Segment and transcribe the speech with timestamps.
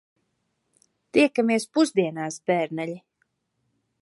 [1.17, 3.01] Tiekamies pusdienās, bērneļi.